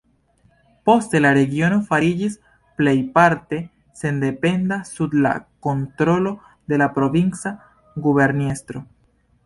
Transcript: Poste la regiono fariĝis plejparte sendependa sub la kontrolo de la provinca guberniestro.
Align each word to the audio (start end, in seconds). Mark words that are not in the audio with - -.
Poste 0.89 1.19
la 1.25 1.31
regiono 1.37 1.77
fariĝis 1.91 2.37
plejparte 2.81 3.61
sendependa 4.03 4.81
sub 4.93 5.15
la 5.27 5.35
kontrolo 5.69 6.37
de 6.73 6.85
la 6.85 6.93
provinca 7.01 7.57
guberniestro. 8.09 8.89